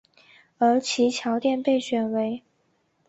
[0.57, 2.41] 而其桥殿被选为。